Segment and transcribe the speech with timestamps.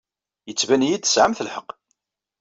[0.47, 1.69] Yettban-iyi-d tesɛamt lḥeqq.